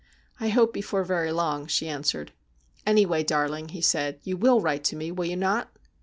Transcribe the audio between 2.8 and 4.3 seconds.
Anyway, darling,' he said,'